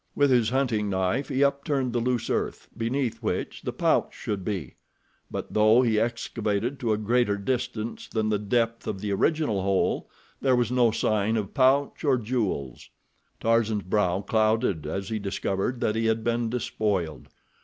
[0.15, 4.77] With his hunting knife he upturned the loose earth, beneath which the pouch should be;
[5.29, 10.09] but, though he excavated to a greater distance than the depth of the original hole
[10.41, 12.89] there was no sign of pouch or jewels.
[13.39, 17.29] Tarzan's brow clouded as he discovered that he had been despoiled.